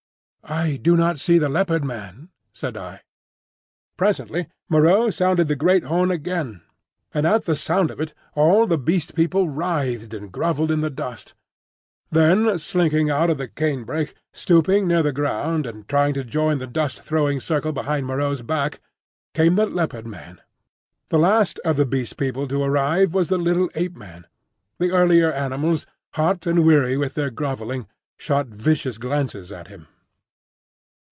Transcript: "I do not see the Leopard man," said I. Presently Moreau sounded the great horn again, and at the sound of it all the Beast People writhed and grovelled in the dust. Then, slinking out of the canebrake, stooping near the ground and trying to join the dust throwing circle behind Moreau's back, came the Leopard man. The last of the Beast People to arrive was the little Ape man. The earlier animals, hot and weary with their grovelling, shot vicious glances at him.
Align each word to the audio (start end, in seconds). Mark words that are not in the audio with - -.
"I 0.43 0.75
do 0.75 0.97
not 0.97 1.17
see 1.17 1.39
the 1.39 1.47
Leopard 1.47 1.85
man," 1.85 2.27
said 2.51 2.75
I. 2.75 3.03
Presently 3.95 4.47
Moreau 4.67 5.09
sounded 5.09 5.47
the 5.47 5.55
great 5.55 5.83
horn 5.85 6.11
again, 6.11 6.61
and 7.13 7.25
at 7.25 7.45
the 7.45 7.55
sound 7.55 7.89
of 7.89 8.01
it 8.01 8.13
all 8.35 8.67
the 8.67 8.77
Beast 8.77 9.15
People 9.15 9.47
writhed 9.47 10.13
and 10.13 10.29
grovelled 10.31 10.69
in 10.69 10.81
the 10.81 10.89
dust. 10.89 11.35
Then, 12.09 12.59
slinking 12.59 13.09
out 13.09 13.29
of 13.29 13.37
the 13.37 13.47
canebrake, 13.47 14.13
stooping 14.33 14.87
near 14.89 15.01
the 15.03 15.13
ground 15.13 15.65
and 15.65 15.87
trying 15.87 16.13
to 16.15 16.23
join 16.25 16.57
the 16.57 16.67
dust 16.67 17.01
throwing 17.01 17.39
circle 17.39 17.71
behind 17.71 18.05
Moreau's 18.05 18.41
back, 18.41 18.81
came 19.33 19.55
the 19.55 19.67
Leopard 19.67 20.07
man. 20.07 20.41
The 21.09 21.19
last 21.19 21.59
of 21.63 21.77
the 21.77 21.85
Beast 21.85 22.17
People 22.17 22.45
to 22.49 22.61
arrive 22.61 23.13
was 23.13 23.29
the 23.29 23.37
little 23.37 23.69
Ape 23.75 23.95
man. 23.95 24.27
The 24.79 24.91
earlier 24.91 25.31
animals, 25.31 25.85
hot 26.15 26.45
and 26.45 26.65
weary 26.65 26.97
with 26.97 27.13
their 27.13 27.29
grovelling, 27.29 27.87
shot 28.17 28.47
vicious 28.47 28.97
glances 28.97 29.53
at 29.53 29.69
him. 29.69 29.87